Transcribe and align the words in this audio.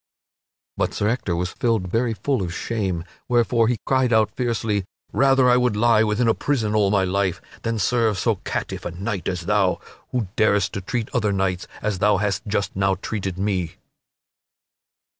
But 0.77 0.95
Sir 0.95 1.07
Ector 1.09 1.35
was 1.35 1.51
filled 1.51 1.87
very 1.91 2.15
full 2.15 2.41
of 2.41 2.51
shame, 2.55 3.03
wherefore 3.27 3.67
he 3.67 3.77
cried 3.85 4.11
out 4.11 4.31
fiercely, 4.35 4.83
"Rather 5.13 5.45
would 5.59 5.77
I 5.77 5.79
lie 5.79 6.03
within 6.03 6.27
a 6.27 6.33
prison 6.33 6.73
all 6.73 6.89
my 6.89 7.03
life 7.03 7.39
than 7.61 7.77
serve 7.77 8.17
so 8.17 8.37
catiff 8.37 8.83
a 8.83 8.89
knight 8.89 9.27
as 9.27 9.41
thou, 9.41 9.79
who 10.09 10.27
darest 10.35 10.73
to 10.73 10.81
treat 10.81 11.07
other 11.13 11.31
knights 11.31 11.67
as 11.83 11.99
thou 11.99 12.17
hast 12.17 12.47
just 12.47 12.75
now 12.75 12.95
treated 12.95 13.37
me." 13.37 13.75